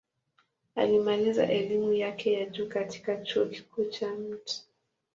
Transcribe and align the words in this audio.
Alimaliza 0.75 1.49
elimu 1.51 1.93
yake 1.93 2.33
ya 2.33 2.45
juu 2.45 2.67
katika 2.69 3.17
Chuo 3.17 3.45
Kikuu 3.45 3.85
cha 3.85 4.07
Mt. 4.13 4.63